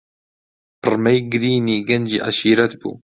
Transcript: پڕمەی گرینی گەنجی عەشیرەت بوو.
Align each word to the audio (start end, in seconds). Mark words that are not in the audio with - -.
پڕمەی 0.81 1.19
گرینی 1.31 1.77
گەنجی 1.89 2.23
عەشیرەت 2.25 2.73
بوو. 2.81 2.93